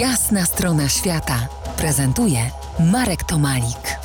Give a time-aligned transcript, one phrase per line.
[0.00, 1.48] Jasna strona świata
[1.78, 2.38] prezentuje
[2.92, 3.98] Marek Tomalik.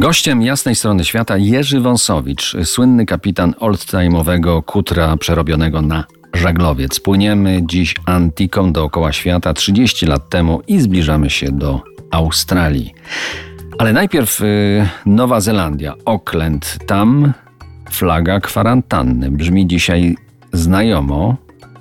[0.00, 6.04] Gościem jasnej strony świata Jerzy Wąsowicz, słynny kapitan oldtime'owego kutra przerobionego na
[6.34, 7.00] żaglowiec.
[7.00, 12.94] Płyniemy dziś Antiką dookoła świata 30 lat temu i zbliżamy się do Australii.
[13.78, 16.78] Ale najpierw y, Nowa Zelandia, Auckland.
[16.86, 17.32] Tam
[17.90, 19.30] flaga kwarantanny.
[19.30, 20.16] Brzmi dzisiaj
[20.52, 21.36] znajomo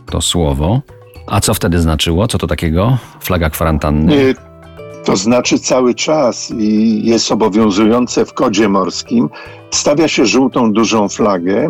[0.06, 0.82] to słowo.
[1.28, 2.28] A co wtedy znaczyło?
[2.28, 2.98] Co to takiego?
[3.20, 4.13] Flaga kwarantanny?
[4.16, 4.36] Y,
[5.05, 9.30] To znaczy cały czas i jest obowiązujące w kodzie morskim.
[9.72, 11.70] Stawia się żółtą dużą flagę,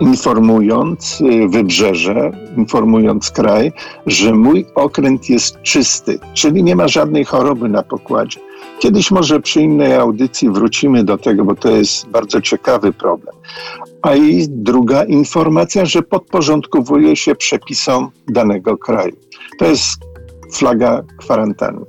[0.00, 3.72] informując y, wybrzeże, informując kraj,
[4.06, 8.40] że mój okręt jest czysty, czyli nie ma żadnej choroby na pokładzie.
[8.82, 13.34] Kiedyś może przy innej audycji wrócimy do tego, bo to jest bardzo ciekawy problem.
[14.02, 19.16] A i druga informacja, że podporządkowuje się przepisom danego kraju.
[19.58, 20.00] To jest
[20.52, 21.84] flaga kwarantanny.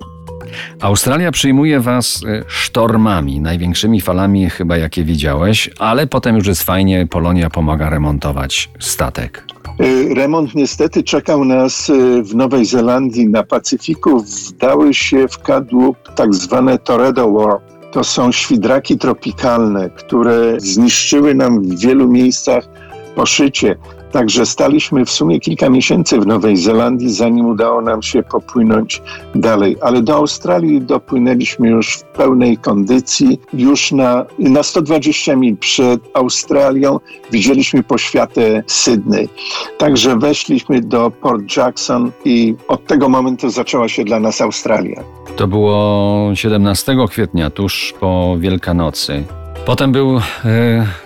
[0.82, 7.08] Australia przyjmuje was y, sztormami, największymi falami chyba jakie widziałeś, ale potem już jest fajnie,
[7.08, 9.53] Polonia pomaga remontować statek.
[9.82, 14.20] Y, Remont niestety czekał nas y, w Nowej Zelandii na Pacyfiku.
[14.20, 17.60] Wdały się w kadłub tak zwane Tornado War.
[17.92, 22.70] To są świdraki tropikalne, które zniszczyły nam w wielu miejscach
[23.16, 23.76] poszycie.
[24.14, 29.02] Także staliśmy w sumie kilka miesięcy w Nowej Zelandii, zanim udało nam się popłynąć
[29.36, 29.78] dalej.
[29.82, 33.40] Ale do Australii dopłynęliśmy już w pełnej kondycji.
[33.54, 37.00] Już na, na 120 mil przed Australią
[37.32, 39.30] widzieliśmy poświatę Sydney.
[39.78, 45.04] Także weszliśmy do Port Jackson i od tego momentu zaczęła się dla nas Australia.
[45.36, 49.24] To było 17 kwietnia, tuż po Wielkanocy.
[49.66, 50.22] Potem był e,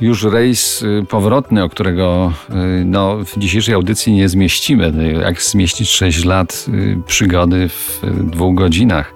[0.02, 2.54] już rejs e, powrotny, o którego e,
[2.86, 4.92] no, w dzisiejszej audycji nie zmieścimy.
[4.92, 6.66] No, Jak zmieścić 6 lat
[7.08, 9.14] przygody w dwóch godzinach?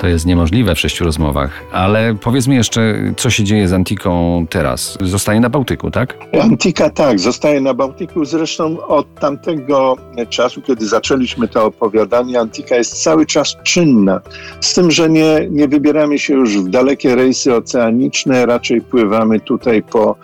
[0.00, 1.64] To jest niemożliwe w sześciu rozmowach.
[1.72, 4.98] Ale powiedz mi jeszcze, co się dzieje z Antiką teraz?
[5.00, 6.18] Zostaje na Bałtyku, tak?
[6.42, 8.24] Antika tak, zostaje na Bałtyku.
[8.24, 9.96] Zresztą od tamtego
[10.28, 14.20] czasu, kiedy zaczęliśmy to opowiadanie, Antika jest cały czas czynna.
[14.60, 19.82] Z tym, że nie, nie wybieramy się już w dalekie rejsy oceaniczne, raczej pływamy tutaj
[19.82, 20.16] po,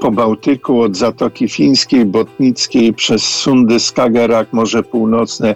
[0.00, 5.54] po Bałtyku od Zatoki Fińskiej, Botnickiej, przez Sundy, Skagerrak, Morze Północne,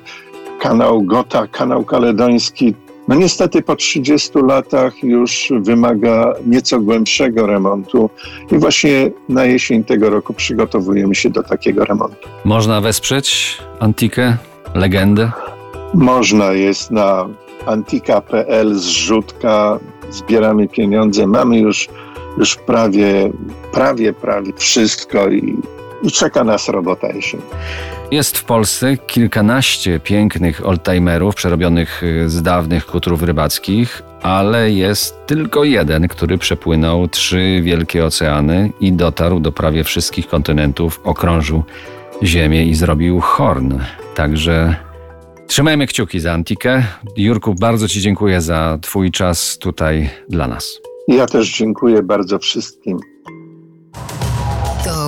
[0.61, 2.75] kanał Gota, kanał Kaledoński.
[3.10, 8.10] No niestety po 30 latach już wymaga nieco głębszego remontu
[8.53, 12.28] i właśnie na jesień tego roku przygotowujemy się do takiego remontu.
[12.44, 14.37] Można wesprzeć Antikę,
[14.75, 15.32] legendę?
[15.94, 17.28] Można jest na
[17.66, 19.78] antika.pl zrzutka,
[20.10, 21.88] zbieramy pieniądze, mamy już,
[22.38, 23.32] już prawie,
[23.72, 25.56] prawie, prawie wszystko i,
[26.03, 27.41] i czeka nas robota jesień.
[28.11, 35.65] Jest w Polsce kilkanaście pięknych oldtimerów przerobionych y, z dawnych kutrów rybackich, ale jest tylko
[35.65, 41.62] jeden, który przepłynął trzy wielkie oceany i dotarł do prawie wszystkich kontynentów, okrążył
[42.22, 43.78] Ziemię i zrobił horn.
[44.15, 44.77] Także
[45.47, 46.84] trzymajmy kciuki za Antikę.
[47.16, 50.81] Jurku, bardzo Ci dziękuję za Twój czas tutaj dla nas.
[51.09, 52.99] Ja też dziękuję bardzo wszystkim.